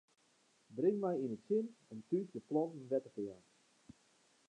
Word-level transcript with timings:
Bring 0.77 0.95
my 1.03 1.13
yn 1.25 1.35
it 1.35 1.43
sin 1.47 1.65
om 1.91 1.99
thús 2.09 2.27
de 2.35 2.39
planten 2.49 2.89
wetter 2.91 3.11
te 3.15 3.21
jaan. 3.27 3.45